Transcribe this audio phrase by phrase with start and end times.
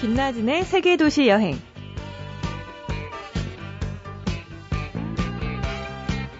[0.00, 1.58] 김나진의 세계도시 여행.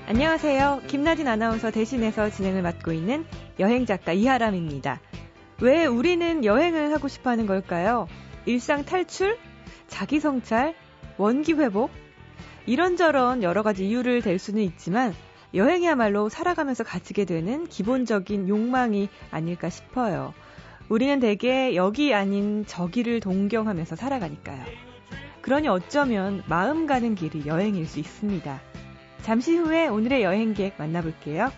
[0.07, 0.81] 안녕하세요.
[0.87, 3.27] 김나진 아나운서 대신해서 진행을 맡고 있는
[3.59, 5.03] 여행작가 이하람입니다.
[5.61, 8.09] 왜 우리는 여행을 하고 싶어 하는 걸까요?
[8.47, 9.37] 일상 탈출?
[9.89, 10.75] 자기 성찰?
[11.19, 11.91] 원기 회복?
[12.65, 15.15] 이런저런 여러 가지 이유를 댈 수는 있지만
[15.53, 20.33] 여행이야말로 살아가면서 가지게 되는 기본적인 욕망이 아닐까 싶어요.
[20.91, 24.65] 우리는 대개 여기 아닌 저기를 동경하면서 살아가니까요.
[25.41, 28.61] 그러니 어쩌면 마음 가는 길이 여행일 수 있습니다.
[29.23, 31.53] 잠시 후에 오늘의 여행객 만나볼게요.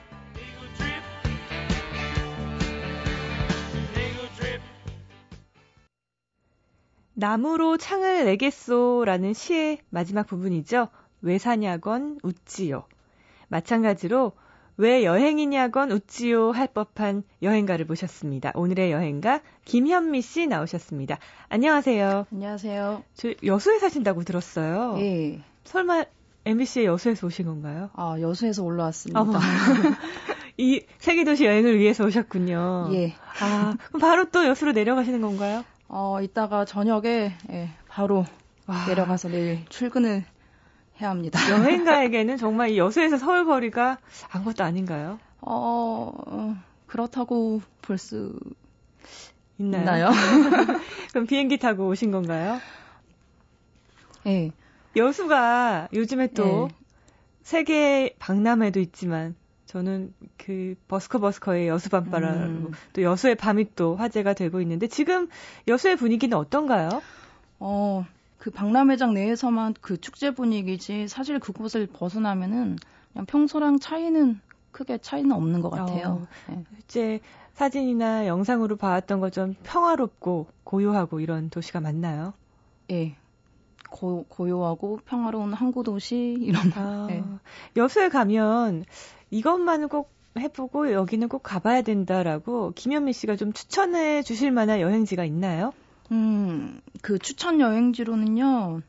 [7.14, 10.88] 나무로 창을 내겠소라는 시의 마지막 부분이죠.
[11.22, 12.84] 왜 사냐건 웃지요.
[13.48, 14.32] 마찬가지로
[14.76, 18.52] 왜 여행이냐건 웃지요 할 법한 여행가를 모셨습니다.
[18.54, 21.18] 오늘의 여행가 김현미 씨 나오셨습니다.
[21.48, 22.26] 안녕하세요.
[22.32, 23.02] 안녕하세요.
[23.14, 24.96] 저 여수에 사신다고 들었어요.
[24.98, 25.40] 예.
[25.64, 26.04] 설마
[26.44, 27.90] MBC의 여수에서 오신 건가요?
[27.94, 29.20] 아, 여수에서 올라왔습니다.
[29.20, 29.26] 어,
[30.56, 32.88] 이 세계도시 여행을 위해서 오셨군요.
[32.92, 33.14] 예.
[33.40, 35.64] 아, 그럼 바로 또 여수로 내려가시는 건가요?
[35.88, 38.24] 어, 이따가 저녁에 예, 바로
[38.66, 38.86] 와.
[38.86, 40.24] 내려가서 내일 출근을
[41.02, 41.38] 해야 합니다.
[41.50, 43.98] 여행가에게는 정말 이 여수에서 서울 거리가
[44.30, 45.18] 아무것도 아닌가요?
[45.40, 48.38] 어, 그렇다고 볼 수
[49.58, 49.82] 있나요?
[49.82, 50.10] 있나요?
[51.12, 52.58] 그럼 비행기 타고 오신 건가요?
[54.26, 54.52] 예.
[54.96, 56.76] 여수가 요즘에 또 네.
[57.42, 59.34] 세계 박람회도 있지만
[59.66, 62.70] 저는 그 버스커 버스커의 여수 밤바람 음.
[62.92, 65.28] 또 여수의 밤이 또 화제가 되고 있는데 지금
[65.66, 67.02] 여수의 분위기는 어떤가요?
[67.58, 68.06] 어,
[68.42, 72.76] 그 박람회장 내에서만 그 축제 분위기지 사실 그곳을 벗어나면은
[73.12, 74.40] 그냥 평소랑 차이는
[74.72, 76.26] 크게 차이는 없는 것 같아요.
[76.26, 76.64] 어, 네.
[76.74, 77.20] 실제
[77.54, 82.32] 사진이나 영상으로 봐왔던 것 좀 평화롭고 고요하고 이런 도시가 맞나요?
[82.90, 83.14] 예,
[83.88, 86.72] 고, 고요하고 평화로운 항구 도시 이런.
[86.74, 87.22] 아, 네.
[87.76, 88.84] 여수에 가면
[89.30, 95.72] 이것만은 꼭 해보고 여기는 꼭 가봐야 된다라고 김현미 씨가 좀 추천해 주실 만한 여행지가 있나요?
[96.12, 98.82] 음, 그 추천 여행지로는요.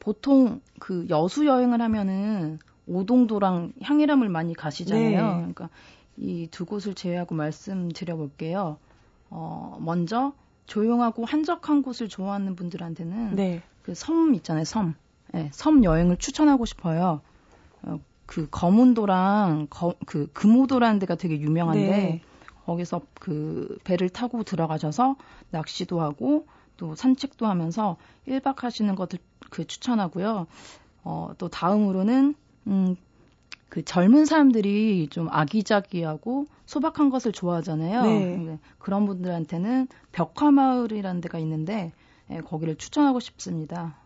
[0.00, 5.10] 보통 그 여수 여행을 하면은 오동도랑 향일암을 많이 가시잖아요.
[5.10, 5.36] 네.
[5.36, 5.68] 그러니까
[6.16, 8.78] 이 두 곳을 제외하고 말씀드려 볼게요.
[9.30, 10.32] 어, 먼저
[10.66, 13.62] 조용하고 한적한 곳을 좋아하는 분들한테는 네.
[13.82, 14.94] 그섬 있잖아요, 섬.
[15.32, 17.20] 네, 섬 여행을 추천하고 싶어요.
[17.82, 22.20] 어, 그 검은도랑 거, 그 금오도라는 데가 되게 유명한데 네.
[22.64, 25.16] 거기서 그 배를 타고 들어가셔서
[25.50, 26.46] 낚시도 하고
[26.76, 27.96] 또 산책도 하면서
[28.26, 29.18] 1박 하시는 것을
[29.50, 30.46] 그 추천하고요.
[31.04, 32.34] 어, 또 다음으로는
[32.68, 32.96] 음,
[33.68, 38.02] 그 젊은 사람들이 좀 아기자기하고 소박한 것을 좋아하잖아요.
[38.02, 38.58] 네.
[38.78, 41.92] 그런 분들한테는 벽화마을이라는 데가 있는데
[42.30, 43.96] 예, 거기를 추천하고 싶습니다.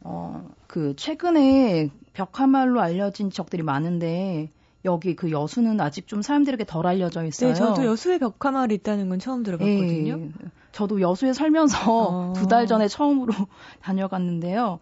[0.00, 4.50] 어, 그 최근에 벽화말로 알려진 지역들이 많은데
[4.84, 7.50] 여기 그 여수는 아직 좀 사람들에게 덜 알려져 있어요.
[7.50, 10.16] 네, 저도 여수에 벽화마을이 있다는 건 처음 들어봤거든요.
[10.16, 10.30] 네,
[10.72, 12.32] 저도 여수에 살면서 어.
[12.36, 13.32] 두달 전에 처음으로
[13.82, 14.78] 다녀갔는데요.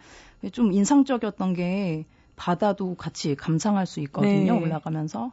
[0.52, 2.04] 좀 인상적이었던 게
[2.36, 4.54] 바다도 같이 감상할 수 있거든요.
[4.54, 4.64] 네.
[4.64, 5.32] 올라가면서.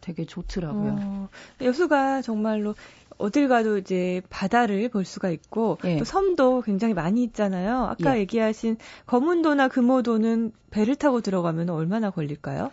[0.00, 0.96] 되게 좋더라고요.
[1.00, 1.28] 어,
[1.60, 2.76] 여수가 정말로
[3.18, 5.96] 어딜 가도 이제 바다를 볼 수가 있고 예.
[5.96, 7.84] 또 섬도 굉장히 많이 있잖아요.
[7.84, 8.20] 아까 예.
[8.20, 8.76] 얘기하신
[9.06, 12.70] 검은도나 금오도는 배를 타고 들어가면 얼마나 걸릴까요?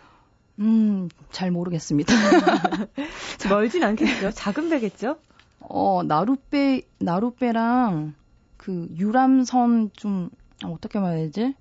[0.58, 2.12] 음, 잘 모르겠습니다.
[3.50, 4.30] 멀진 않겠죠?
[4.30, 5.16] 작은 배겠죠?
[5.60, 8.14] 어, 나룻배, 나룻배랑
[8.56, 10.30] 그 유람선 좀,
[10.62, 11.54] 아, 어떻게 말해야지?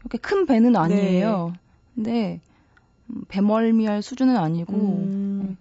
[0.00, 1.52] 이렇게 큰 배는 아니에요.
[1.54, 1.60] 네.
[1.94, 2.40] 근데,
[3.08, 5.56] 음, 배멀미할 수준은 아니고, 음.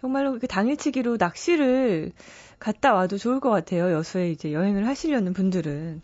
[0.00, 2.12] 정말로 그 당일치기로 낚시를
[2.58, 3.92] 갔다 와도 좋을 것 같아요.
[3.92, 6.02] 여수에 이제 여행을 하시려는 분들은.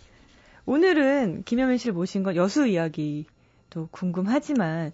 [0.66, 4.92] 오늘은 김현민 씨를 모신 건 여수 이야기도 궁금하지만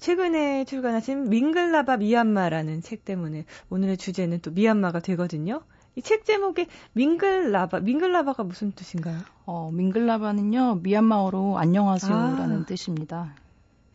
[0.00, 5.62] 최근에 출간하신 밍글라바 미얀마라는 책 때문에 오늘의 주제는 또 미얀마가 되거든요.
[5.96, 9.18] 이 책 제목에 밍글라바, 밍글라바가 무슨 뜻인가요?
[9.44, 12.66] 어, 밍글라바는요, 미얀마어로 안녕하세요라는 아.
[12.66, 13.34] 뜻입니다.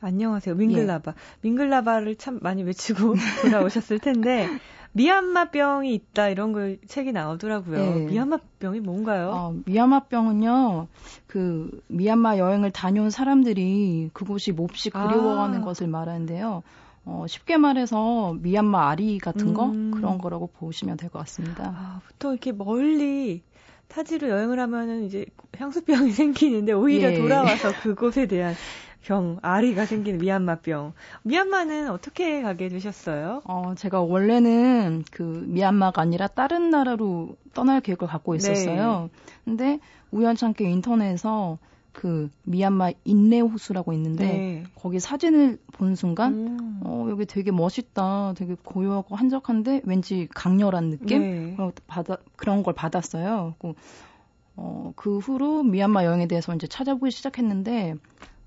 [0.01, 0.55] 안녕하세요.
[0.55, 1.11] 밍글라바.
[1.11, 1.15] 예.
[1.41, 4.47] 밍글라바를 참 많이 외치고 돌아오셨을 텐데
[4.95, 7.77] 미얀마병이 있다 이런 걸 책이 나오더라고요.
[7.77, 8.05] 예.
[8.05, 9.29] 미얀마병이 뭔가요?
[9.35, 10.87] 어, 미얀마병은요.
[11.27, 15.65] 그 미얀마 여행을 다녀온 사람들이 그곳이 몹시 그리워하는 아.
[15.65, 16.63] 것을 말하는데요.
[17.07, 19.91] 어, 쉽게 말해서 미얀마 아리 같은 거 음.
[19.93, 21.73] 그런 거라고 보시면 될 것 같습니다.
[21.75, 23.43] 아, 보통 이렇게 멀리
[23.89, 25.25] 타지로 여행을 하면은 이제
[25.57, 27.17] 향수병이 생기는데 오히려 예.
[27.17, 28.55] 돌아와서 그곳에 대한
[29.05, 30.93] 병, 아리가 생기는 미얀마병.
[31.21, 33.43] 미얀마는 어떻게 가게 되셨어요?
[33.45, 39.09] 어, 제가 원래는 그 미얀마가 아니라 다른 나라로 떠날 계획을 갖고 있었어요.
[39.13, 39.31] 네.
[39.45, 39.79] 근데
[40.09, 41.59] 우연찮게 인터넷에서
[41.93, 44.63] 그 미얀마 인내 호수라고 있는데 네.
[44.73, 46.79] 거기 사진을 본 순간 음.
[46.83, 51.57] 어 여기 되게 멋있다, 되게 고요하고 한적한데 왠지 강렬한 느낌 네.
[51.85, 53.53] 받아 그런 걸 받았어요.
[53.59, 53.73] 그,
[54.55, 57.95] 어, 그 후로 미얀마 여행에 대해서 이제 찾아보기 시작했는데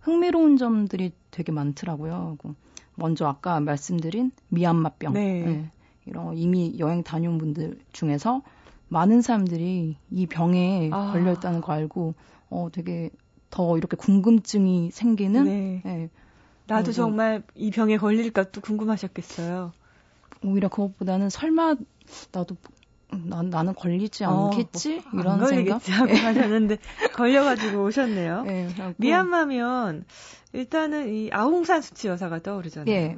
[0.08, 2.38] 흥미로운 점들이 되게 많더라고요.
[2.40, 2.54] 그
[2.94, 5.42] 먼저 아까 말씀드린 미얀마병 네.
[5.44, 5.70] 네.
[6.06, 8.42] 이런 이미 여행 다녀온 분들 중에서
[8.88, 11.10] 많은 사람들이 이 병에 아.
[11.12, 12.14] 걸려 있다는 거 알고
[12.48, 13.10] 어 되게
[13.50, 15.44] 더 이렇게 궁금증이 생기는.
[15.44, 15.82] 네.
[15.84, 16.10] 네.
[16.66, 19.72] 나도 정말 이 병에 걸릴까 또 궁금하셨겠어요.
[20.42, 21.76] 오히려 그것보다는 설마
[22.32, 22.56] 나도
[23.10, 26.78] 나, 나는 걸리지 어, 않겠지 어, 이런 생각 하고 하셨는데
[27.14, 28.42] 걸려가지고 오셨네요.
[28.48, 30.04] 네, 미얀마면
[30.52, 32.86] 일단은 이 아웅산 수치 여사가 떠오르잖아요.
[32.86, 33.16] 네.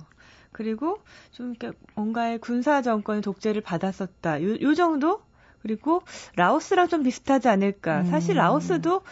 [0.52, 0.98] 그리고
[1.30, 4.42] 좀 이렇게 뭔가의 군사 정권의 독재를 받았었다.
[4.42, 5.22] 요, 요 정도?
[5.62, 6.02] 그리고
[6.36, 8.00] 라오스랑 좀 비슷하지 않을까.
[8.00, 8.06] 음.
[8.06, 9.02] 사실 라오스도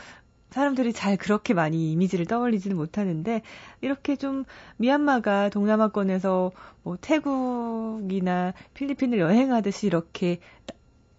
[0.51, 3.43] 사람들이 잘 그렇게 많이 이미지를 떠올리지는 못하는데
[3.81, 4.45] 이렇게 좀
[4.79, 6.53] 미얀마가 동남아권에서
[6.83, 10.41] 뭐 태국이나 필리핀을 여행하듯이 이렇게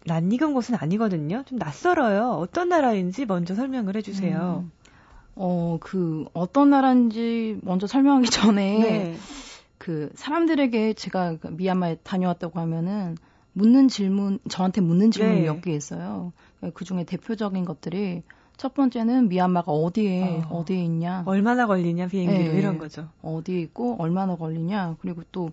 [0.05, 1.43] 낯익은 곳은 아니거든요.
[1.45, 2.31] 좀 낯설어요.
[2.31, 4.63] 어떤 나라인지 먼저 설명을 해주세요.
[4.65, 4.71] 음.
[5.35, 9.15] 어, 그 어떤 나라인지 먼저 설명하기 전에 네.
[9.77, 13.15] 그 사람들에게 제가 그 미얀마에 다녀왔다고 하면은
[13.53, 15.45] 묻는 질문 저한테 묻는 질문이 네.
[15.45, 16.33] 몇 개 있어요.
[16.73, 18.23] 그 중에 대표적인 것들이
[18.59, 20.63] 첫 번째는 미얀마가 어디에 어.
[20.67, 22.59] 디에 있냐, 얼마나 걸리냐 비행기로 네.
[22.59, 23.07] 이런 거죠.
[23.23, 25.49] 어디에 있고 얼마나 걸리냐, 그리고 또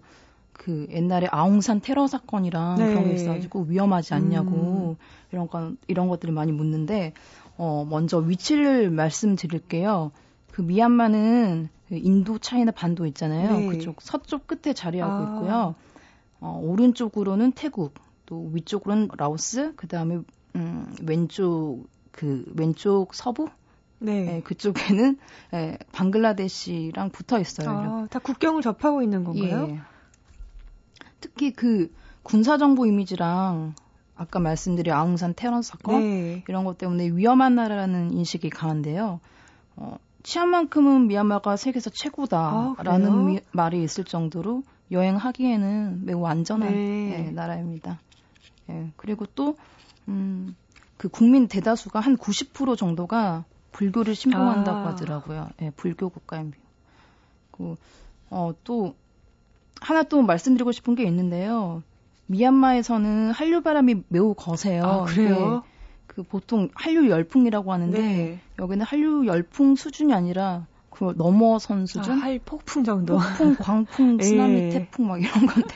[0.57, 2.89] 그 옛날에 아웅산 테러 사건이랑 네.
[2.89, 5.05] 그런 게 있어가지고 위험하지 않냐고 음.
[5.31, 7.13] 이런 건 이런 것들이 많이 묻는데
[7.57, 10.13] 어 먼저 위치를 말씀드릴게요.
[10.51, 13.59] 그 미얀마는 그 인도 차이나 반도 있잖아요.
[13.59, 13.67] 네.
[13.69, 15.23] 그쪽 서쪽 끝에 자리하고 아.
[15.23, 15.75] 있고요.
[16.41, 17.95] 어, 오른쪽으로는 태국,
[18.27, 20.19] 또 위쪽으로는 라오스, 그 다음에
[20.55, 21.85] 음, 왼쪽
[22.17, 23.49] 그 왼쪽 서부
[23.99, 24.25] 네.
[24.25, 25.19] 네 그쪽에는
[25.55, 27.69] 예, 방글라데시랑 붙어 있어요.
[27.69, 29.69] 아, 다 국경을 접하고 있는 건가요?
[29.71, 29.81] 예.
[31.21, 31.93] 특히 그
[32.23, 33.75] 군사 정보 이미지랑
[34.17, 36.45] 아까 말씀드린 아웅산 테러 사건 네.
[36.49, 39.21] 이런 것 때문에 위험한 나라라는 인식이 강한데요.
[39.77, 47.27] 어, 치안만큼은 미얀마가 세계에서 최고다라는 아, 미, 말이 있을 정도로 여행하기에는 매우 안전한 네.
[47.27, 48.01] 예, 나라입니다.
[48.71, 49.57] 예, 그리고 또
[50.09, 50.57] 음,
[50.97, 54.87] 그 국민 대다수가 한 90% 정도가 불교를 신봉한다고 아.
[54.89, 55.49] 하더라고요.
[55.63, 56.59] 예, 불교 국가입니다.
[57.51, 57.77] 그,
[58.31, 58.95] 어, 또,
[59.81, 61.83] 하나 또 말씀드리고 싶은 게 있는데요.
[62.27, 64.83] 미얀마에서는 한류 바람이 매우 거세요.
[64.85, 65.63] 아, 그래요?
[65.65, 65.71] 예,
[66.07, 68.41] 그 보통 한류 열풍이라고 하는데 네.
[68.59, 72.15] 여기는 한류 열풍 수준이 아니라 그걸 넘어선 수준?
[72.15, 73.19] 아, 할 폭풍 정도.
[73.19, 74.69] 폭풍, 광풍, 쓰나미, 예.
[74.71, 75.75] 태풍 막 이런 건데.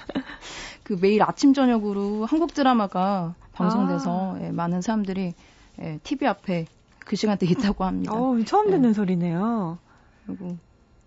[0.83, 4.43] 그 매일 아침 저녁으로 한국 드라마가 방송돼서 아.
[4.43, 5.35] 예, 많은 사람들이
[5.81, 6.67] 예, TV 앞에
[7.01, 8.13] 그 시간대 있다고 합니다.
[8.15, 8.93] 어, 처음 듣는 예.
[8.93, 9.79] 소리네요.
[10.27, 10.57] 그리고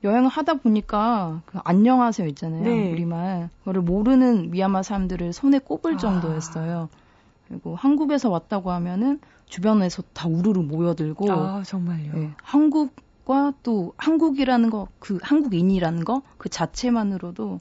[0.04, 2.64] 여행을 하다 보니까 그 안녕하세요 있잖아요.
[2.64, 2.92] 네.
[2.92, 3.50] 우리말.
[3.60, 5.98] 그거를 모르는 미얀마 사람들을 손에 꼽을 아.
[5.98, 6.90] 정도였어요.
[7.48, 12.12] 그리고 한국에서 왔다고 하면은 주변에서 다 우르르 모여들고 아, 정말요.
[12.16, 17.60] 예, 한국과 또 한국이라는 거, 그 한국인이라는 거 그 자체만으로도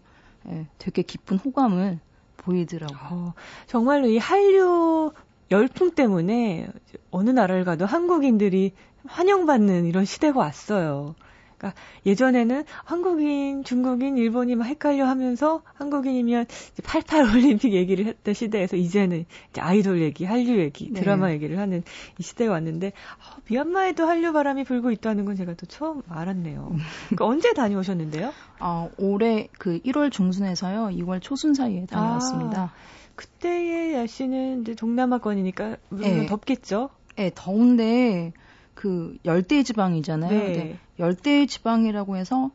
[0.49, 2.01] 예, 되게 깊은 호감을
[2.43, 2.99] 보이더라고요.
[3.11, 3.35] 어,
[3.67, 5.13] 정말로 이 한류
[5.51, 6.69] 열풍 때문에
[7.11, 8.73] 어느 나라를 가도 한국인들이
[9.07, 11.15] 환영받는 이런 시대가 왔어요.
[11.63, 16.47] 그러니까 예전에는 한국인, 중국인, 일본이 막 헷갈려 하면서 한국인이면
[16.83, 21.01] 88 올림픽 얘기를 했던 시대에서 이제는 이제 아이돌 얘기, 한류 얘기, 네.
[21.01, 21.35] 드라마 네.
[21.35, 21.85] 얘기를 하는
[22.19, 26.75] 이 시대가 왔는데 어, 미얀마에도 한류 바람이 불고 있다는 건 제가 또 처음 알았네요.
[27.07, 28.33] 그러니까 언제 다녀오셨는데요?
[28.59, 32.63] 어, 올해 그 1월 중순에서요, 2월 초순 사이에 다녀왔습니다.
[32.63, 32.73] 아,
[33.15, 36.27] 그때의 날씨는 이제 동남아권이니까 물론 네.
[36.27, 36.91] 덥겠죠?
[37.17, 38.33] 네, 더운데
[38.75, 40.31] 그 열대 지방이잖아요.
[40.31, 40.79] 네.
[40.99, 42.51] 열대 지방이라고 해서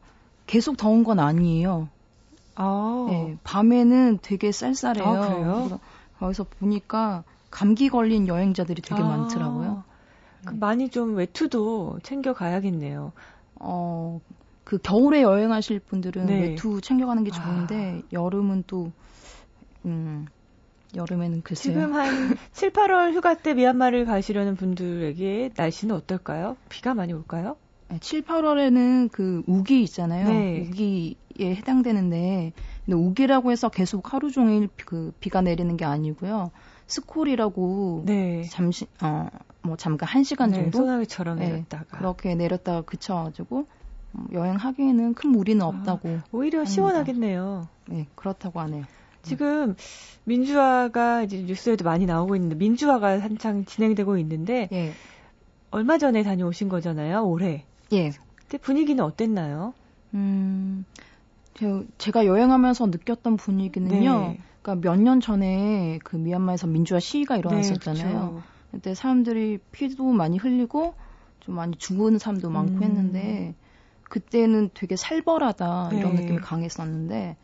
[0.46, 1.90] 계속 더운 건 아니에요.
[2.56, 3.06] 아.
[3.10, 5.06] 네, 밤에는 되게 쌀쌀해요.
[5.06, 5.80] 아, 그래요?
[6.20, 9.06] 거기서 보니까 감기 걸린 여행자들이 되게 아.
[9.06, 9.84] 많더라고요.
[10.46, 13.12] 그 많이 좀 외투도 챙겨 가야겠네요.
[13.60, 14.22] 어,
[14.64, 16.42] 그 겨울에 여행하실 분들은 네.
[16.42, 18.08] 외투 챙겨가는 게 좋은데 아.
[18.12, 18.92] 여름은 또
[19.86, 20.28] 음,
[20.96, 21.74] 여름에는 글쎄요.
[21.74, 26.58] 지금 한 7, 8월 휴가 때 미얀마를 가시려는 분들에게 날씨는 어떨까요?
[26.70, 27.58] 비가 많이 올까요?
[28.00, 30.28] 7, 8월에는 그 우기 있잖아요.
[30.28, 30.68] 네.
[30.68, 32.54] 우기에 해당되는데
[32.86, 36.52] 근데 우기라고 해서 계속 하루 종일 그 비가 내리는 게 아니고요.
[36.88, 38.44] 스콜이라고 네.
[38.50, 39.28] 잠시 어
[39.68, 43.68] 뭐 잠깐 한 시간 네, 정도 소나기처럼 네, 내렸다가 그렇게 내렸다가 그쳐가지고
[44.16, 46.08] 음, 여행하기에는 큰 무리는 아, 없다고.
[46.10, 46.74] 아, 오히려 합니다.
[46.74, 47.68] 시원하겠네요.
[47.90, 48.86] 네, 그렇다고 하네요.
[49.28, 49.76] 지금
[50.26, 54.92] 민주화가 이제 뉴스에도 많이 나오고 있는데 민주화가 한창 진행되고 있는데 예.
[55.72, 57.66] 얼마 전에 다녀오신 거잖아요, 올해.
[57.92, 58.12] 예.
[58.42, 59.74] 근데 분위기는 어땠나요?
[60.14, 60.86] 음,
[61.98, 64.20] 제가 여행하면서 느꼈던 분위기는요.
[64.20, 64.40] 네.
[64.62, 68.34] 그러니까 몇 년 전에 그 미얀마에서 민주화 시위가 일어났었잖아요.
[68.36, 68.42] 네,
[68.72, 70.94] 그때 사람들이 피도 많이 흘리고
[71.40, 72.84] 좀 많이 죽은 사람도 많고 음.
[72.84, 73.56] 했는데
[74.04, 76.22] 그때는 되게 살벌하다 이런 네.
[76.22, 77.38] 느낌이 강했었는데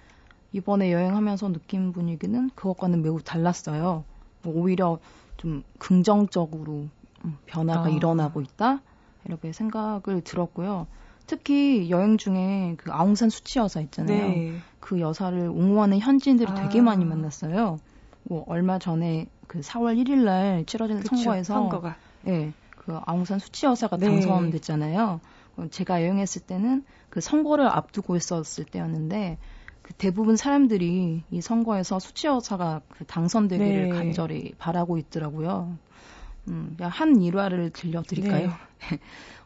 [0.53, 4.03] 이번에 여행하면서 느낀 분위기는 그것과는 매우 달랐어요.
[4.43, 4.99] 뭐 오히려
[5.37, 6.87] 좀 긍정적으로
[7.25, 7.89] 음, 변화가 아.
[7.89, 8.81] 일어나고 있다
[9.25, 10.87] 이렇게 생각을 들었고요.
[11.25, 14.27] 특히 여행 중에 그 아웅산 수치 여사 있잖아요.
[14.27, 14.57] 네.
[14.79, 16.55] 그 여사를 옹호하는 현지인들이 아.
[16.55, 17.79] 되게 많이 만났어요.
[18.23, 21.95] 뭐 얼마 전에 그 4월 1일 날 치러진 그쵸, 선거에서 선거가.
[22.27, 22.53] 예.
[22.71, 24.07] 그 아웅산 수치 여사가 네.
[24.07, 25.21] 당선됐잖아요.
[25.71, 29.37] 제가 여행했을 때는 그 선거를 앞두고 있었을 때였는데
[29.83, 33.95] 그 대부분 사람들이 이 선거에서 수치 여사가 그 당선되기를 네.
[33.95, 35.77] 간절히 바라고 있더라고요.
[36.47, 38.47] 음, 한 일화를 들려드릴까요?
[38.47, 38.53] 네.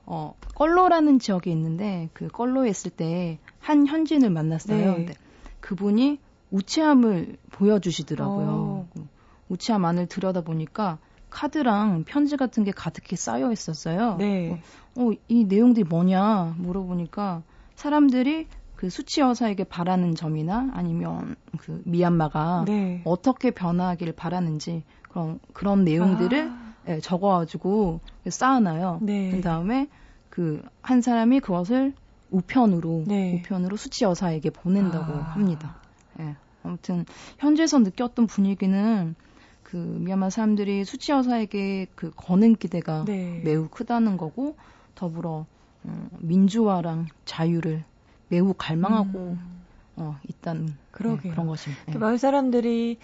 [0.05, 4.97] 어, 껄로라는 지역이 있는데 그 껄로에 있을 때 한 현지인을 만났어요.
[4.99, 5.13] 네.
[5.59, 6.19] 그분이
[6.51, 8.47] 우체함을 보여주시더라고요.
[8.47, 9.07] 어.
[9.49, 14.15] 우체함 안을 들여다 보니까 카드랑 편지 같은 게 가득히 쌓여 있었어요.
[14.19, 14.61] 네.
[14.95, 17.43] 어, 이 내용들이 뭐냐 물어보니까
[17.75, 23.01] 사람들이 그 수치 여사에게 바라는 점이나 아니면 그 미얀마가 네.
[23.03, 26.73] 어떻게 변화하길 바라는지 그런 그런 내용들을 아.
[26.87, 28.99] 예, 적어가지고 쌓아놔요.
[29.01, 29.31] 네.
[29.31, 29.89] 그 다음에
[30.29, 31.93] 그 한 사람이 그것을
[32.31, 33.35] 우편으로 네.
[33.35, 35.17] 우편으로 수치 여사에게 보낸다고 아.
[35.17, 35.75] 합니다.
[36.21, 36.37] 예.
[36.63, 37.05] 아무튼
[37.39, 39.15] 현지에서 느꼈던 분위기는
[39.63, 43.41] 그 미얀마 사람들이 수치 여사에게 그 거는 기대가 네.
[43.43, 44.55] 매우 크다는 거고
[44.95, 45.45] 더불어
[45.83, 47.83] 어, 민주화랑 자유를
[48.29, 49.57] 매우 갈망하고 음.
[49.99, 51.83] 어, 있다는 네, 그런 것입니다.
[51.87, 51.97] 네.
[51.97, 52.99] 마을 사람들이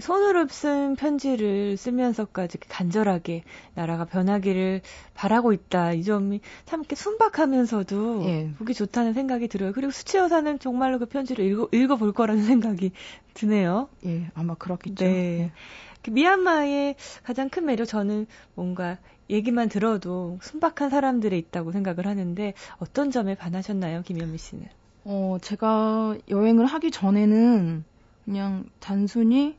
[0.00, 3.44] 손으로 쓴 편지를 쓰면서까지 간절하게
[3.74, 4.80] 나라가 변하기를
[5.12, 5.92] 바라고 있다.
[5.92, 8.50] 이 점이 참 이렇게 순박하면서도 예.
[8.58, 9.72] 보기 좋다는 생각이 들어요.
[9.72, 12.92] 그리고 수치 여사는 정말로 그 편지를 읽어, 읽어볼 거라는 생각이
[13.34, 13.88] 드네요.
[14.06, 15.04] 예, 아마 그렇겠죠.
[15.04, 15.52] 네.
[15.98, 16.02] 네.
[16.02, 18.98] 그 미얀마의 가장 큰 매력 저는 뭔가
[19.30, 24.66] 얘기만 들어도 순박한 사람들이 있다고 생각을 하는데 어떤 점에 반하셨나요, 김현미 씨는?
[25.04, 27.84] 어, 제가 여행을 하기 전에는
[28.24, 29.56] 그냥 단순히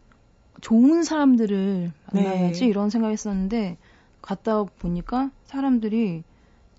[0.62, 2.68] 좋은 사람들을 만나야지 네.
[2.68, 3.78] 이런 생각했었는데
[4.22, 6.24] 갔다 보니까 사람들이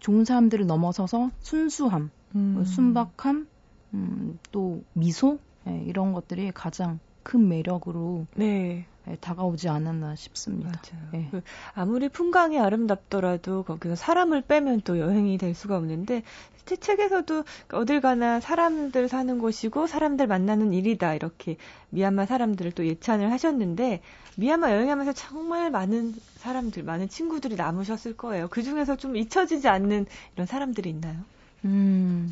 [0.01, 2.53] 좋은 사람들을 넘어서서 순수함, 음.
[2.55, 3.49] 뭐 순박함,
[3.95, 8.87] 음, 또 미소 네, 이런 것들이 가장 큰 매력으로 네.
[9.11, 10.71] 네, 다가오지 않았나 싶습니다.
[11.11, 11.27] 네.
[11.33, 11.43] 그
[11.75, 16.23] 아무리 풍광이 아름답더라도 거기서 사람을 빼면 또 여행이 될 수가 없는데
[16.65, 21.57] 제 책에서도 어딜 가나 사람들 사는 곳이고 사람들 만나는 일이다 이렇게
[21.89, 24.01] 미얀마 사람들을 또 예찬을 하셨는데
[24.37, 28.47] 미얀마 여행하면서 정말 많은 사람들, 많은 친구들이 남으셨을 거예요.
[28.49, 31.17] 그 중에서 좀 잊혀지지 않는 이런 사람들이 있나요?
[31.65, 32.31] 음,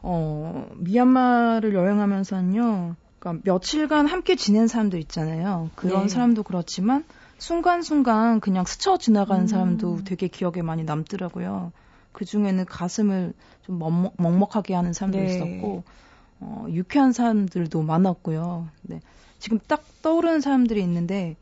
[0.00, 2.96] 어, 미얀마를 여행하면서는요.
[3.22, 5.70] 그러니까 며칠간 함께 지낸 사람도 있잖아요.
[5.76, 6.08] 그런 네.
[6.08, 7.04] 사람도 그렇지만
[7.38, 9.46] 순간순간 그냥 스쳐 지나가는 음.
[9.46, 11.70] 사람도 되게 기억에 많이 남더라고요.
[12.10, 15.26] 그 중에는 가슴을 좀 먹먹, 먹먹하게 하는 사람도 네.
[15.26, 15.84] 있었고,
[16.40, 18.68] 어, 유쾌한 사람들도 많았고요.
[18.82, 19.00] 네.
[19.38, 21.36] 지금 딱 떠오르는 사람들이 있는데,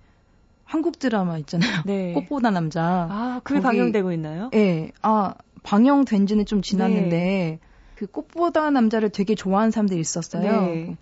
[0.65, 1.83] 한국 드라마 있잖아요.
[1.87, 2.13] 네.
[2.29, 3.09] 꽃보다 남자.
[3.11, 4.51] 아, 그게 거기, 방영되고 있나요?
[4.53, 4.93] 네.
[5.03, 7.59] 아, 방영된 지는 좀 지났는데, 네.
[7.95, 10.63] 그 꽃보다 남자를 되게 좋아하는 사람들이 있었어요.
[10.67, 10.97] 네.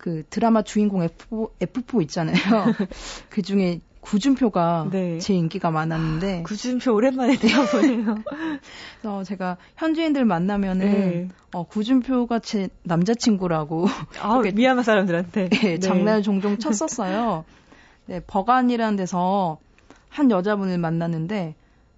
[0.00, 2.34] 그 드라마 주인공 F4, F4 있잖아요.
[3.28, 5.18] 그 중에 구준표가 네.
[5.18, 8.14] 제 인기가 많았는데 아, 구준표 오랜만에 들어보네요.
[9.02, 11.28] 그래서 제가 현지인들 만나면은 네.
[11.52, 13.88] 어, 구준표가 제 남자친구라고
[14.22, 17.44] 아, 미얀마 사람들한테 네, 장난을 종종 쳤었어요.
[18.06, 19.58] 네, 버간이라는 데서
[20.08, 21.56] 한 여자분을 만났는데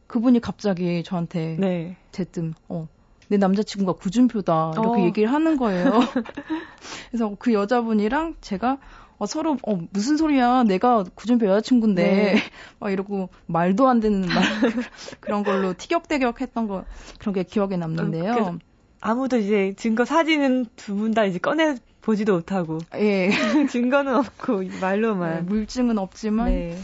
[0.09, 1.97] 그분이 갑자기 저한테 네.
[2.11, 2.89] 대뜸 어,
[3.33, 5.05] 내 남자친구가 구준표다 이렇게 어.
[5.07, 5.91] 얘기를 하는 거예요.
[7.11, 8.77] 그래서 그 여자분이랑 제가
[9.17, 12.35] 어, 서로 어, 무슨 소리야 내가 구준표 여자친구인데 네.
[12.79, 14.43] 막 이러고 말도 안 되는 말
[15.21, 16.85] 그런 걸로 티격태격했던 거
[17.21, 18.33] 그런 게 기억에 남는데요.
[18.35, 18.59] 어,
[19.01, 22.79] 아무도 이제 증거 사진은 두 분 다 이제 꺼내 보지도 못하고.
[22.97, 23.31] 예.
[23.71, 25.35] 증거는 없고 말로만.
[25.37, 26.77] 네, 물증은 없지만 네.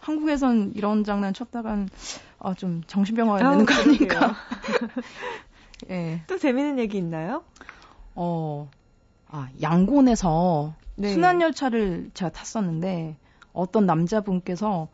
[0.00, 1.88] 한국에선 이런 장난 쳤다간
[2.38, 4.34] 아, 좀 정신병 와야 되는 거 아닌가.
[5.90, 6.22] 예.
[6.26, 7.44] 또 재밌는 얘기 있나요?
[8.14, 8.70] 어,
[9.28, 11.12] 아, 양곤에서 네.
[11.12, 13.16] 순환열차를 제가 탔었는데
[13.52, 14.88] 어떤 남자분께서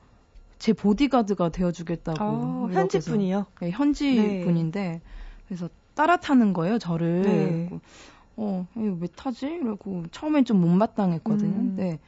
[0.59, 2.25] 제 보디가드가 되어주겠다고.
[2.25, 3.47] 어, 현지 분이요?
[3.61, 4.45] 네, 현지 네.
[4.45, 5.01] 분인데
[5.47, 7.23] 그래서 따라 타는 거예요, 저를.
[7.23, 7.81] 네.
[8.37, 9.47] 어, 왜 타지?
[9.47, 11.57] 이러고 처음엔 좀 못마땅했거든요.
[11.57, 11.75] 음.
[11.77, 11.99] 네.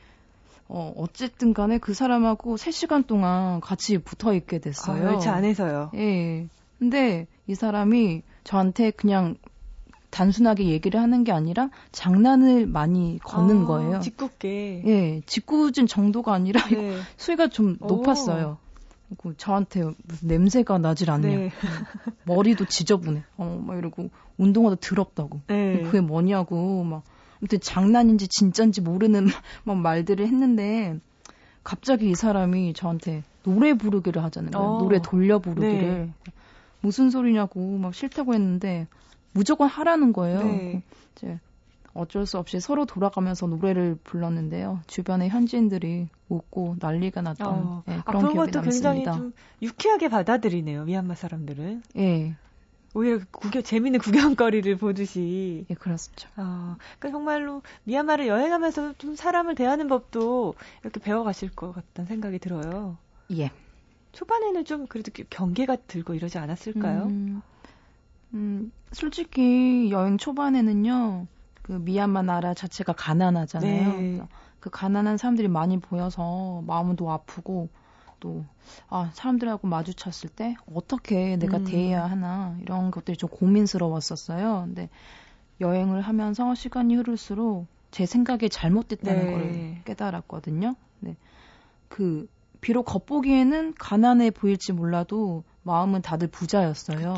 [0.69, 5.09] 어, 어쨌든 간에 그 사람하고 3시간 동안 같이 붙어 있게 됐어요.
[5.09, 5.90] 아, 열차 안에서요?
[5.95, 6.49] 예.
[6.78, 9.36] 근데 이 사람이 저한테 그냥
[10.10, 14.00] 단순하게 얘기를 하는 게 아니라 장난을 많이 거는 아, 거예요.
[14.00, 14.84] 짓궂게.
[14.86, 17.00] 예, 짓궂은 정도가 아니라 네.
[17.16, 18.58] 수위가 좀 높았어요.
[19.18, 21.28] 그 저한테 무슨 냄새가 나질 않냐.
[21.28, 21.50] 네.
[22.24, 23.24] 머리도 지저분해.
[23.36, 25.40] 어, 막 이러고 운동화도 더럽다고.
[25.48, 25.82] 네.
[25.82, 27.02] 그게 뭐냐고 막
[27.40, 29.26] 아무튼 장난인지 진짠지 모르는
[29.64, 30.98] 막 말들을 했는데
[31.62, 34.68] 갑자기 이 사람이 저한테 노래 부르기를 하자는 거예요.
[34.68, 34.78] 어.
[34.78, 36.06] 노래 돌려 부르기를.
[36.06, 36.32] 네.
[36.84, 38.86] 무슨 소리냐고 막 싫다고 했는데
[39.32, 40.42] 무조건 하라는 거예요.
[40.44, 40.82] 네.
[41.16, 41.40] 이제
[41.94, 44.80] 어쩔 수 없이 서로 돌아가면서 노래를 불렀는데요.
[44.86, 47.82] 주변의 현지인들이 웃고 난리가 났던 어.
[47.86, 50.84] 네, 그런, 아, 그런 것도 굉장히 좀 유쾌하게 받아들이네요.
[50.84, 51.84] 미얀마 사람들은.
[51.96, 52.36] 예.
[52.92, 55.64] 오히려 구경 재미있는 구경거리를 보듯이.
[55.70, 56.28] 예, 그렇죠.
[56.36, 62.98] 아, 그러니까 정말로 미얀마를 여행하면서 좀 사람을 대하는 법도 이렇게 배워가실 것 같다는 생각이 들어요.
[63.32, 63.50] 예.
[64.14, 67.06] 초반에는 좀 그래도 경계가 들고 이러지 않았을까요?
[67.06, 67.42] 음,
[68.33, 71.26] 음 솔직히 여행 초반에는요,
[71.62, 73.92] 그 미얀마 나라 자체가 가난하잖아요.
[74.00, 74.21] 네.
[74.61, 77.68] 그 가난한 사람들이 많이 보여서 마음도 아프고
[78.21, 78.44] 또
[78.88, 81.64] 아, 사람들하고 마주쳤을 때 어떻게 내가 음.
[81.64, 84.62] 대해야 하나 이런 것들이 좀 고민스러웠었어요.
[84.66, 84.88] 근데
[85.61, 89.33] 여행을 하면서 시간이 흐를수록 제 생각이 잘못됐다는 네.
[89.33, 90.75] 걸 깨달았거든요.
[91.00, 91.16] 네.
[91.88, 92.26] 그
[92.64, 97.14] 비록 겉보기에는 가난해 보일지 몰라도 마음은 다들 부자였어요.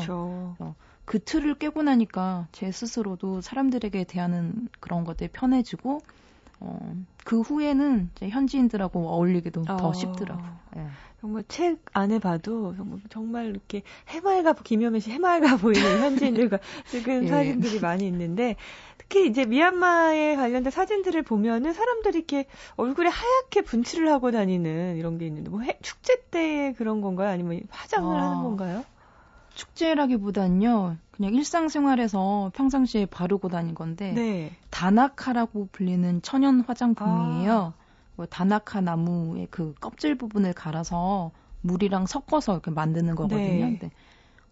[0.59, 0.75] 어,
[1.05, 6.01] 그 틀을 깨고 나니까 제 스스로도 사람들에게 대하는 그런 것들이 편해지고
[6.59, 10.49] 어, 그 후에는 이제 현지인들하고 어울리기도 어, 더 쉽더라고요.
[10.75, 10.87] 네.
[11.19, 17.27] 정말 책 안에 봐도 정말, 정말 이렇게 해맑아 김효민 씨 해맑아 보이는 현지인들과 지금 예.
[17.27, 18.55] 사진들이 많이 있는데
[18.97, 22.45] 특히 이제 미얀마에 관련된 사진들을 보면은 사람들이 이렇게
[22.75, 27.29] 얼굴에 하얗게 분칠을 하고 다니는 이런 게 있는데 뭐 해, 축제 때 그런 건가요?
[27.29, 28.83] 아니면 화장을 아, 하는 건가요?
[29.57, 30.97] 축제라기보단요.
[31.11, 34.51] 그냥 일상생활에서 평상시에 바르고 다닌 건데 네.
[34.69, 37.51] 다나카라고 불리는 천연 화장품이에요.
[37.51, 37.73] 아.
[38.15, 43.65] 뭐 다나카 나무의 그 껍질 부분을 갈아서 물이랑 섞어서 이렇게 만드는 거거든요.
[43.65, 43.77] 네.
[43.77, 43.91] 근데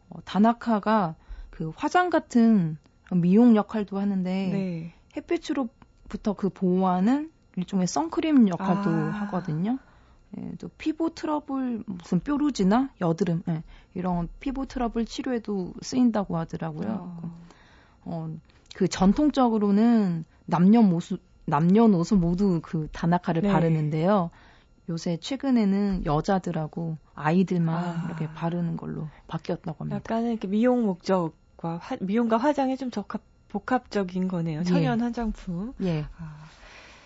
[0.10, 1.15] 어, 다나카가
[1.52, 2.78] 그 화장 같은
[3.12, 4.94] 미용 역할도 하는데 네.
[5.15, 9.20] 햇빛으로부터 그 보호하는 일종의 선크림 역할도 아.
[9.22, 9.78] 하거든요.
[10.38, 17.19] 예, 또 피부 트러블 무슨 뾰루지나 여드름 예, 이런 피부 트러블 치료에도 쓰인다고 하더라고요.
[17.21, 17.45] 어.
[18.04, 18.36] 어,
[18.76, 23.52] 그 전통적으로는 남녀모수 남녀노소 모두 그 다나카를 네.
[23.52, 24.32] 바르는데요.
[24.89, 28.04] 요새 최근에는 여자들하고 아이들만 아.
[28.06, 29.98] 이렇게 바르는 걸로 바뀌었다고 합니다.
[29.98, 34.63] 약간은 이렇게 미용 목적과 화, 미용과 화장에 좀 적합 복합적인 거네요.
[34.63, 35.04] 천연 예.
[35.04, 35.74] 화장품.
[35.82, 36.06] 예.
[36.17, 36.36] 아.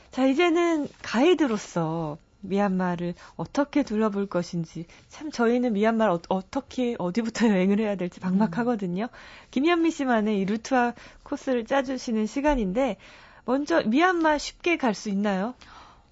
[0.09, 7.95] 자, 이제는 가이드로서 미얀마를 어떻게 둘러볼 것인지 참 저희는 미얀마를 어, 떻게 어디부터 여행을 해야
[7.95, 9.05] 될지 막막하거든요.
[9.05, 9.47] 음.
[9.51, 12.97] 김현미 씨만의 이 루트와 코스를 짜주시는 시간인데
[13.45, 15.53] 먼저 미얀마 쉽게 갈 수 있나요?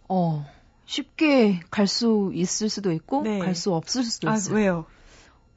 [0.09, 0.45] 어
[0.85, 3.39] 쉽게 갈 수 있을 수도 있고 네.
[3.39, 4.55] 갈수 없을 수도 아, 있어요.
[4.55, 4.85] 왜요?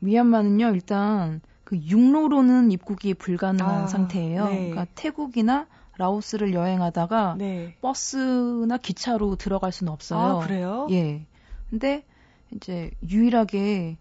[0.01, 4.47] 미얀마는요 일단 그 육로로는 입국이 불가능한 아, 상태예요.
[4.47, 4.57] 네.
[4.71, 5.67] 그러니까 태국이나
[6.01, 7.77] 라오스를 여행하다가 네.
[7.83, 10.39] 버스나 기차로 들어갈 수는 없어요.
[10.39, 10.87] 아, 그래요?
[10.91, 11.27] 예.
[11.69, 12.05] 근데
[12.55, 13.99] 이제 유일하게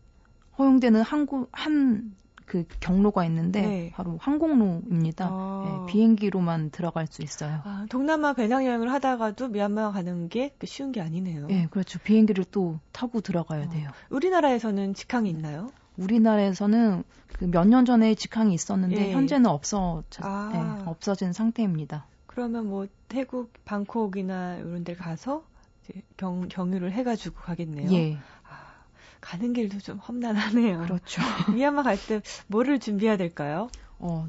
[0.57, 3.91] 허용되는 항구 한 그 경로가 있는데 네.
[3.93, 5.27] 바로 항공로입니다.
[5.31, 5.85] 아.
[5.87, 7.61] 예, 비행기로만 들어갈 수 있어요.
[7.63, 11.47] 아, 동남아 배낭 여행을 하다가도 미얀마 가는 게 쉬운 게 아니네요.
[11.51, 11.99] 예, 그렇죠.
[11.99, 13.69] 비행기를 또 타고 들어가야 어.
[13.69, 13.91] 돼요.
[14.09, 15.69] 우리나라에서는 직항이 있나요?
[16.03, 17.03] 우리나라에서는
[17.37, 19.13] 그 몇 년 전에 직항이 있었는데 예.
[19.13, 20.49] 현재는 없어 아.
[20.51, 22.05] 네, 없어진 상태입니다.
[22.27, 25.43] 그러면 뭐 태국 방콕이나 이런 데 가서
[26.17, 27.91] 경, 경유를 해가지고 가겠네요.
[27.93, 28.15] 예.
[28.47, 28.83] 아,
[29.21, 30.79] 가는 길도 좀 험난하네요.
[30.81, 31.21] 그렇죠.
[31.55, 33.69] 미얀마 갈 때 뭐를 준비해야 될까요?
[33.99, 34.27] 어,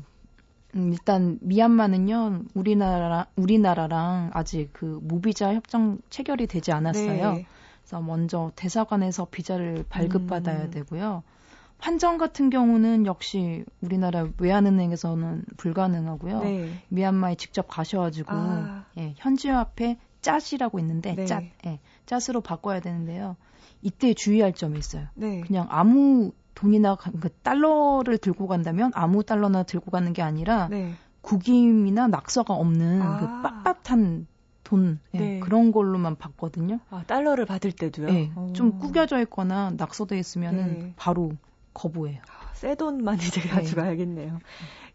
[0.76, 7.32] 음, 일단 미얀마는요 우리나라 우리나라랑 아직 그 무비자 협정 체결이 되지 않았어요.
[7.32, 7.46] 네.
[7.82, 10.70] 그래서 먼저 대사관에서 비자를 발급받아야 음.
[10.70, 11.22] 되고요.
[11.80, 16.40] 환전 같은 경우는 역시 우리나라 외환은행에서는 불가능하고요.
[16.40, 16.70] 네.
[16.88, 18.84] 미얀마에 직접 가셔가지고 아.
[18.98, 21.24] 예, 현지화폐 짜시라고 있는데 네.
[21.24, 23.36] 짜, 예, 짜스로 바꿔야 되는데요.
[23.82, 25.06] 이때 주의할 점이 있어요.
[25.14, 25.40] 네.
[25.40, 30.92] 그냥 아무 돈이나 그 달러를 들고 간다면 아무 달러나 들고 가는 게 아니라 네.
[31.22, 33.16] 구김이나 낙서가 없는 아.
[33.64, 34.26] 그 빳빳한
[34.64, 35.40] 돈 예, 네.
[35.40, 36.78] 그런 걸로만 받거든요.
[36.90, 38.08] 아, 달러를 받을 때도요?
[38.10, 40.92] 예, 좀 구겨져 있거나 낙서돼 있으면은 네.
[40.96, 41.32] 바로
[41.74, 42.20] 거부해요.
[42.28, 43.48] 아, 새 돈만 이제 네.
[43.48, 44.38] 가져가야겠네요.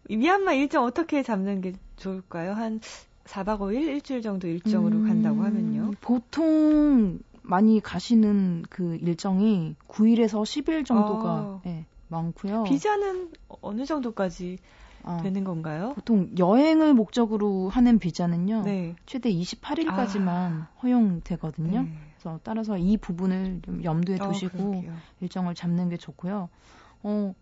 [0.09, 2.53] 미얀마 일정 어떻게 잡는 게 좋을까요?
[2.53, 2.79] 한
[3.25, 5.91] 4박 5일, 일주일 정도 일정으로 음, 간다고 하면요.
[6.01, 11.61] 보통 많이 가시는 그 일정이 9일에서 10일 정도가 어.
[11.65, 12.63] 예, 많고요.
[12.63, 14.57] 비자는 어느 정도까지
[15.03, 15.93] 어, 되는 건가요?
[15.95, 18.63] 보통 여행을 목적으로 하는 비자는요.
[18.63, 18.95] 네.
[19.05, 21.81] 최대 28일까지만 허용되거든요.
[21.83, 21.89] 네.
[22.25, 24.95] 그래서 따라서 이 부분을 좀 염두에 어, 두시고 그러게요.
[25.21, 26.49] 일정을 잡는 게 좋고요.
[27.03, 27.35] 어,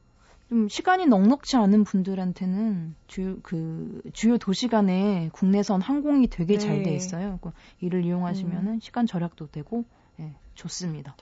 [0.50, 6.84] 좀 시간이 넉넉치 않은 분들한테는 주요, 그, 주요 도시 간에 국내선 항공이 되게 잘 네.
[6.84, 7.39] 돼 있어요.
[7.41, 9.86] 그 이를 이용하시면은 시간 절약도 되고,
[10.19, 11.15] 예, 좋습니다.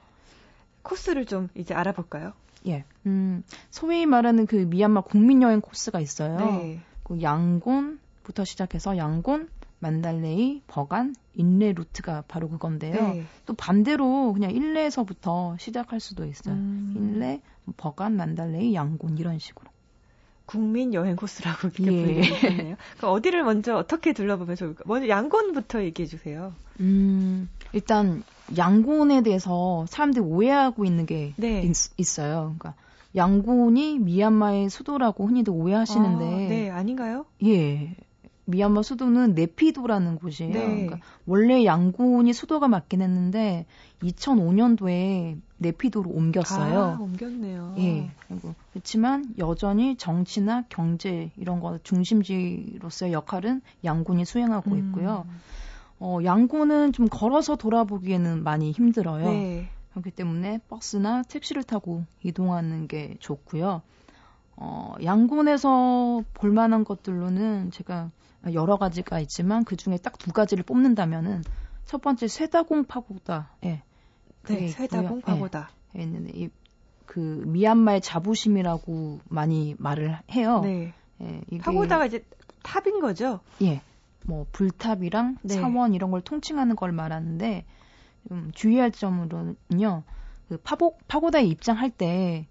[0.81, 2.33] 코스를 좀 이제 알아볼까요?
[2.65, 2.83] 예.
[3.05, 6.37] 음, 소위 말하는 그 미얀마 국민 여행 코스가 있어요.
[6.39, 6.79] 네.
[7.03, 9.49] 그 양곤부터 시작해서 양곤,
[9.81, 13.13] 만달레이, 버간, 인레 루트가 바로 그건데요.
[13.13, 13.23] 네.
[13.45, 16.55] 또 반대로 그냥 일레에서부터 시작할 수도 있어요.
[16.55, 17.41] 음, 인레,
[17.77, 19.69] 버간, 만달레이, 양곤 이런 식으로.
[20.45, 22.21] 국민 여행 코스라고 이렇게 예.
[22.21, 22.75] 불리겠네요.
[22.97, 24.83] 그럼 어디를 먼저 어떻게 둘러보면 좋을까?
[24.85, 26.53] 먼저 양곤부터 얘기해 주세요.
[26.79, 28.23] 음, 일단
[28.55, 31.61] 양곤에 대해서 사람들이 오해하고 있는 게 네.
[31.97, 32.75] 있, 어요 그러니까
[33.15, 37.25] 양곤이 미얀마의 수도라고 흔히들 오해하시는데 아, 네, 아닌가요?
[37.43, 37.95] 예.
[38.51, 40.53] 미얀마 수도는 네피도라는 곳이에요.
[40.53, 40.65] 네.
[40.65, 43.65] 그러니까 원래 양곤이 수도가 맞긴 했는데
[44.03, 46.79] 2005년도에 네피도로 옮겼어요.
[46.79, 47.75] 아, 옮겼네요.
[47.79, 48.11] 예.
[48.27, 55.25] 그리고 그렇지만 여전히 정치나 경제 이런 거 중심지로서의 역할은 양곤이 수행하고 있고요.
[55.27, 55.39] 음,
[55.99, 59.25] 어, 양곤은 좀 걸어서 돌아보기에는 많이 힘들어요.
[59.25, 59.69] 네.
[59.91, 63.81] 그렇기 때문에 버스나 택시를 타고 이동하는 게 좋고요.
[64.63, 68.11] 어, 양곤에서 볼 만한 것들로는 제가
[68.53, 71.43] 여러 가지가 있지만 그 중에 딱 두 가지를 뽑는다면은
[71.85, 73.49] 첫 번째 쇠다공 파고다.
[73.65, 73.81] 예.
[74.47, 75.21] 네, 쇠다공.
[75.21, 75.71] 파고다.
[75.97, 76.49] 예, 있는데 이,
[77.07, 80.61] 그 미얀마의 자부심이라고 많이 말을 해요.
[80.63, 80.93] 네.
[81.21, 82.23] 예, 이게 파고다가 이제
[82.61, 83.39] 탑인 거죠?
[83.63, 83.81] 예.
[84.27, 85.55] 뭐 불탑이랑 네.
[85.55, 87.65] 사원 이런 걸 통칭하는 걸 말하는데
[88.27, 90.03] 좀 주의할 점으로는요.
[90.49, 92.45] 그 파고 파고다에 입장할 때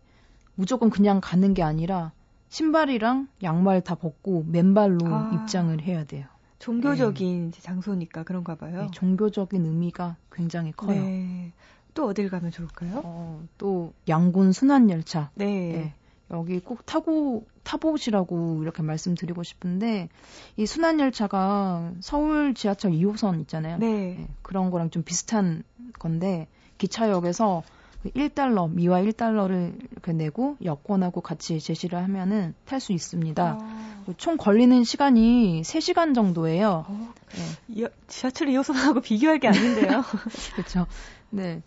[0.55, 2.13] 무조건 그냥 가는 게 아니라
[2.49, 5.31] 신발이랑 양말 다 벗고 맨발로 아.
[5.35, 6.27] 입장을 해야 돼요.
[6.59, 8.83] 종교적인 이제 장소니까 그런가 봐요.
[8.83, 11.01] 네, 종교적인 의미가 굉장히 커요.
[11.01, 11.53] 네.
[11.95, 13.01] 또 어딜 가면 좋을까요?
[13.05, 15.31] 어, 또 양곤 순환 열차.
[15.35, 15.75] 네.
[15.75, 15.95] 예.
[16.33, 20.09] 여기 꼭 타고 타보시라고 이렇게 말씀드리고 싶은데
[20.57, 23.79] 이 순환 열차가 서울 지하철 2호선 있잖아요.
[23.79, 24.21] 네.
[24.21, 25.65] 예, 그런 거랑 좀 비슷한
[25.99, 26.47] 건데
[26.79, 33.59] 기차역에서 그 1달러 미화 1달러를 이렇게 내고 여권하고 같이 제시를 하면은 탈 수 있습니다.
[33.61, 36.87] 아, 총 걸리는 시간이 3시간 정도예요.
[36.89, 37.83] 어, 예.
[37.83, 40.03] 이- 지하철 2호선하고 비교할 게 아닌데요.
[40.57, 40.87] 그렇죠.
[41.29, 41.63] 네.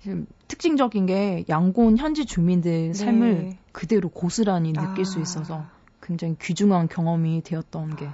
[0.00, 3.58] 지금 특징적인 게 양곤 현지 주민들 삶을 네.
[3.72, 5.04] 그대로 고스란히 느낄 아.
[5.04, 5.64] 수 있어서
[6.02, 8.08] 굉장히 귀중한 경험이 되었던 게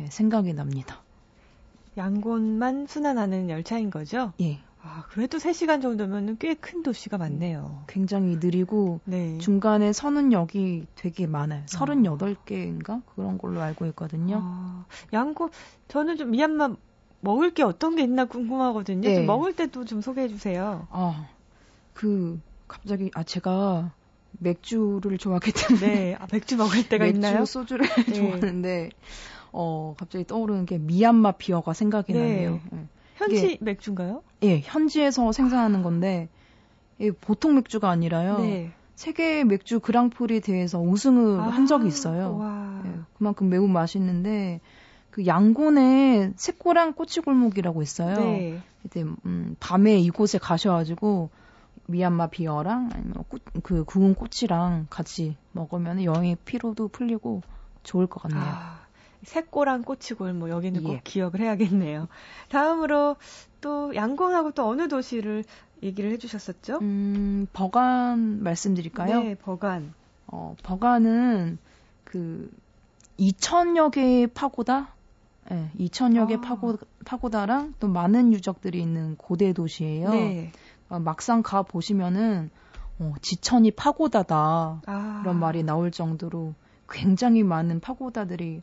[0.00, 1.02] 예, 생각이 납니다.
[1.96, 4.32] 양곤만 순환하는 열차인 거죠?
[4.40, 4.60] 예.
[4.82, 7.84] 아, 그래도 3시간 정도면 꽤 큰 도시가 많네요.
[7.86, 9.36] 굉장히 느리고 네.
[9.38, 11.64] 중간에 서는 역이 되게 많아요.
[11.66, 13.02] 38개인가?
[13.14, 14.40] 그런 걸로 알고 있거든요.
[14.42, 15.50] 아, 양곤,
[15.88, 16.76] 저는 좀 미얀마
[17.20, 19.08] 먹을 게 어떤 게 있나 궁금하거든요.
[19.08, 19.14] 네.
[19.14, 20.86] 좀 먹을 때도 좀 소개해 주세요.
[20.90, 21.28] 아,
[21.92, 23.92] 그 갑자기 아 제가
[24.38, 26.14] 맥주를 좋아하기 때문에 네.
[26.18, 27.44] 아, 맥주 먹을 때가 맥주, 있나요?
[27.44, 28.14] 소주를 네.
[28.14, 28.90] 좋아하는데
[29.52, 32.18] 어 갑자기 떠오르는 게 미얀마 비어가 생각이 네.
[32.20, 32.60] 나네요.
[32.72, 32.86] 예.
[33.20, 34.22] 현지 맥주인가요?
[34.42, 36.28] 예, 현지에서 생산하는 건데
[37.00, 38.38] 예, 보통 맥주가 아니라요.
[38.38, 38.72] 네.
[38.94, 42.36] 세계 맥주 그랑프리 대회에서 우승을 아, 한 적이 있어요.
[42.36, 42.82] 와.
[42.84, 44.60] 예, 그만큼 매우 맛있는데
[45.10, 48.16] 그 양곤에 새꼬랑 꼬치골목이라고 있어요.
[48.16, 48.60] 네.
[48.84, 51.30] 이제 음, 밤에 이곳에 가셔가지고
[51.86, 57.42] 미얀마 비어랑 아니면 꽃, 그 구운 꼬치랑 같이 먹으면 여행의 피로도 풀리고
[57.82, 58.42] 좋을 것 같네요.
[58.42, 58.79] 아,
[59.22, 61.00] 새꼬랑 꼬치골 뭐 여기는 꼭 예.
[61.04, 62.08] 기억을 해야겠네요.
[62.48, 63.16] 다음으로
[63.60, 65.44] 또 양곤하고 또 어느 도시를
[65.82, 66.78] 얘기를 해주셨었죠?
[66.80, 69.22] 음, 버간 말씀드릴까요?
[69.22, 69.94] 네, 버간.
[70.26, 71.58] 어, 버간은
[72.04, 72.50] 그
[73.18, 74.94] 2천여 개의 파고다,
[75.50, 76.40] 예, 2천여 개 아.
[76.40, 80.10] 파고, 파고다랑 또 많은 유적들이 있는 고대 도시예요.
[80.10, 80.52] 네.
[80.88, 82.50] 어, 막상 가 보시면은
[82.98, 85.20] 어, 지천이 파고다다 아.
[85.22, 86.54] 그런 말이 나올 정도로
[86.88, 88.62] 굉장히 많은 파고다들이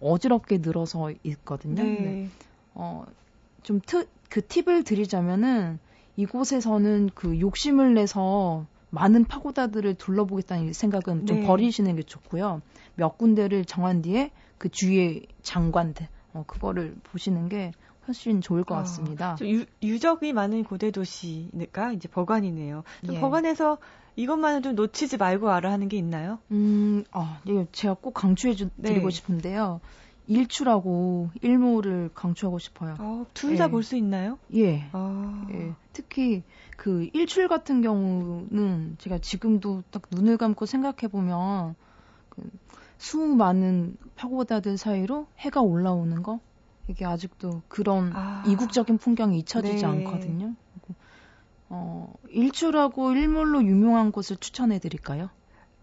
[0.00, 1.82] 어지럽게 늘어서 있거든요.
[1.82, 1.90] 네.
[2.00, 2.28] 네.
[2.74, 3.04] 어,
[3.62, 5.78] 좀 트, 그 팁을 드리자면은
[6.16, 11.46] 이곳에서는 그 욕심을 내서 많은 파고다들을 둘러보겠다는 생각은 좀 네.
[11.46, 12.62] 버리시는 게 좋고요.
[12.94, 17.72] 몇 군데를 정한 뒤에 그 주위의 장관들, 어, 그거를 보시는 게
[18.06, 19.36] 훨씬 좋을 것 아, 같습니다.
[19.42, 22.82] 유, 유적이 많은 고대 도시가 이제 버관이네요.
[23.12, 23.20] 예.
[23.20, 23.78] 버관에서
[24.18, 26.40] 이것만은 좀 놓치지 말고 알아 하는 게 있나요?
[26.50, 28.90] 음, 아, 이거 제가 꼭 강추해 주, 네.
[28.90, 29.80] 드리고 싶은데요.
[30.26, 32.96] 일출하고 일몰을 강추하고 싶어요.
[32.98, 33.98] 아, 둘다 볼수 예.
[33.98, 34.38] 있나요?
[34.54, 34.88] 예.
[34.90, 35.46] 아.
[35.52, 35.72] 예.
[35.92, 36.42] 특히
[36.76, 41.76] 그 일출 같은 경우는 제가 지금도 딱 눈을 감고 생각해 보면
[42.28, 42.42] 그
[42.98, 46.40] 수많은 파고다들 사이로 해가 올라오는 거
[46.88, 48.42] 이게 아직도 그런 아.
[48.48, 49.84] 이국적인 풍경이 잊혀지지 네.
[49.84, 50.54] 않거든요.
[51.70, 55.30] 어, 일출하고 일몰로 유명한 곳을 추천해 드릴까요?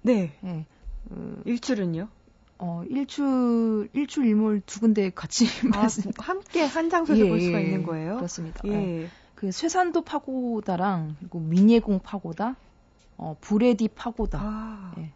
[0.01, 0.37] 네.
[0.41, 0.65] 네.
[1.09, 2.07] 어, 일출은요?
[2.57, 5.45] 어, 일출, 일출 일몰 두 군데 같이
[5.75, 8.15] 아, 함께 한 장소에서 예, 볼 수가 예, 있는 거예요?
[8.15, 8.61] 그렇습니다.
[8.65, 8.69] 예.
[8.69, 9.07] 네.
[9.35, 12.55] 그 쇠산도 파고다랑 그리고 민예공 파고다,
[13.17, 14.39] 어, 브레디 파고다.
[14.41, 14.93] 아.
[14.97, 15.11] 예.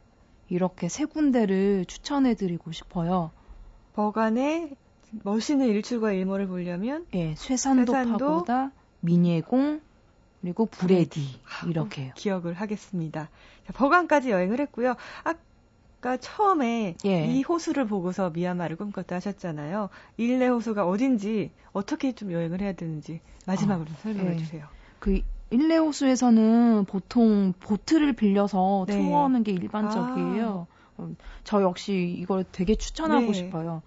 [0.50, 3.32] 이렇게 세 군데를 추천해 드리고 싶어요.
[3.94, 4.76] 바간의
[5.24, 9.82] 멋있는 일출과 일몰을 보려면 예, 쇠산도, 쇠산도 파고다, 민예공,
[10.42, 12.14] 그리고 브레디 아, 이렇게요.
[12.16, 13.30] 기억을 하겠습니다.
[13.68, 14.96] 자, 버간까지 여행을 했고요.
[15.24, 17.26] 아까 처음에 예.
[17.26, 19.90] 이 호수를 보고서 미얀마를 꿈꿨다 하셨잖아요.
[20.18, 24.38] 일레 호수가 어딘지 어떻게 좀 여행을 해야 되는지 마지막으로 아, 설명해 예.
[24.38, 24.68] 주세요.
[25.00, 28.98] 그 일레 호수에서는 보통 보트를 빌려서 네.
[28.98, 30.68] 투어하는 게 일반적이에요.
[30.70, 30.80] 아.
[31.02, 33.34] 어, 저 역시 이걸 되게 추천하고 네.
[33.34, 33.82] 싶어요.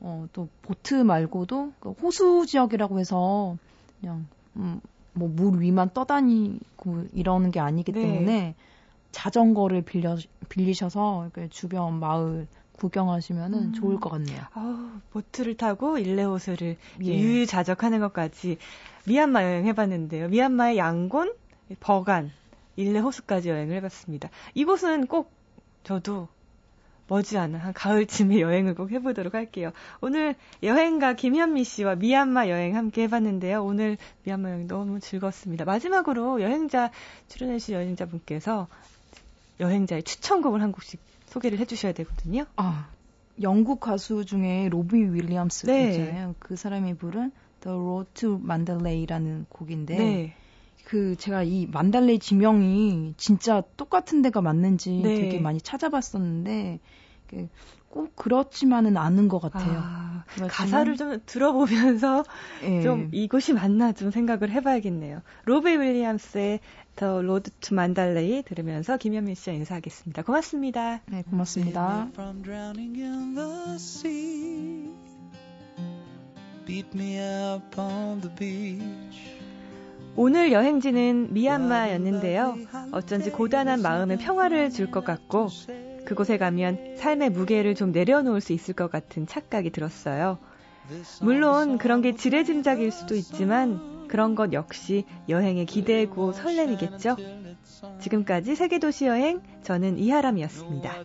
[0.00, 3.56] 어, 또 보트 말고도 그 호수 지역이라고 해서
[4.00, 4.80] 그냥 음,
[5.18, 8.02] 뭐 물 위만 떠다니고 이러는 게 아니기 네.
[8.02, 8.54] 때문에
[9.12, 10.16] 자전거를 빌려
[10.48, 13.72] 빌리셔서 주변 마을 구경하시면은 음.
[13.72, 14.40] 좋을 것 같네요.
[14.54, 17.04] 아, 보트를 타고 일레호수를 예.
[17.04, 18.58] 유유자적하는 것까지
[19.06, 20.28] 미얀마 여행 해봤는데요.
[20.28, 21.34] 미얀마의 양곤,
[21.80, 22.30] 버간,
[22.76, 24.30] 일레호수까지 여행을 해봤습니다.
[24.54, 25.32] 이곳은 꼭
[25.82, 26.28] 저도
[27.08, 29.72] 머지않아 한 가을쯤에 여행을 꼭 해보도록 할게요.
[30.00, 33.64] 오늘 여행가 김현미 씨와 미얀마 여행 함께 해봤는데요.
[33.64, 35.64] 오늘 미얀마 여행 너무 즐겁습니다.
[35.64, 36.90] 마지막으로 여행자
[37.28, 38.68] 출연해주신 여행자분께서
[39.60, 42.46] 여행자의 추천곡을 한 곡씩 소개를 해주셔야 되거든요.
[42.56, 42.88] 아
[43.42, 45.90] 영국 가수 중에 로비 윌리엄스 네.
[45.90, 46.34] 있잖아요.
[46.38, 49.96] 그 사람이 부른 The Road to Mandalay라는 곡인데.
[49.96, 50.34] 네.
[50.88, 55.14] 그 제가 이 만달레 지명이 진짜 똑같은 데가 맞는지 네.
[55.16, 56.80] 되게 많이 찾아봤었는데
[57.90, 59.82] 꼭 그렇지만은 않은 것 같아요.
[59.82, 62.24] 아, 가사를 좀 들어보면서
[62.62, 62.80] 네.
[62.80, 65.20] 좀 이곳이 맞나 좀 생각을 해봐야겠네요.
[65.44, 66.60] 로비 윌리엄스의
[66.96, 70.22] The Road to Mandalay 들으면서 김현민 씨와 인사하겠습니다.
[70.22, 71.02] 고맙습니다.
[71.04, 72.08] 네, 고맙습니다.
[80.20, 82.56] 오늘 여행지는 미얀마였는데요.
[82.90, 85.48] 어쩐지 고단한 마음에 평화를 줄 것 같고
[86.06, 90.38] 그곳에 가면 삶의 무게를 좀 내려놓을 수 있을 것 같은 착각이 들었어요.
[91.22, 97.16] 물론 그런 게 지레짐작일 수도 있지만 그런 것 역시 여행의 기대고 설렘이겠죠?
[98.00, 101.04] 지금까지 세계도시 여행 저는 이하람이었습니다.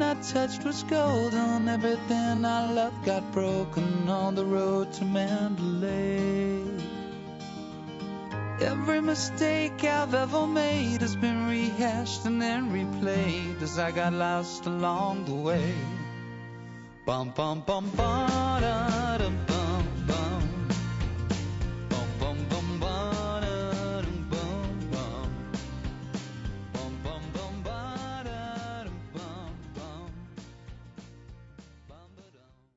[0.00, 1.68] Everything I touched was golden.
[1.68, 6.62] Everything I loved got broken on the road to Mandalay.
[8.60, 14.66] Every mistake I've ever made has been rehashed and then replayed as I got lost
[14.66, 15.74] along the way.
[17.04, 19.57] Bum bum bum ba da dum.